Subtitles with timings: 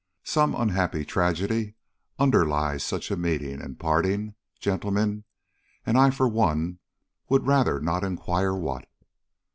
[0.23, 1.75] Some unhappy tragedy
[2.17, 5.25] underlies such a meeting and parting, gentlemen,
[5.85, 6.79] and I for one
[7.29, 8.89] would rather not inquire what."